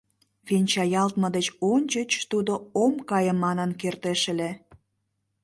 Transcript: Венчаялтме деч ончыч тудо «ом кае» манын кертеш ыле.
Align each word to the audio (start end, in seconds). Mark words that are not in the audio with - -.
Венчаялтме 0.47 1.27
деч 1.35 1.47
ончыч 1.71 2.11
тудо 2.31 2.53
«ом 2.83 2.93
кае» 3.09 3.33
манын 3.43 3.71
кертеш 3.81 4.21
ыле. 4.33 4.49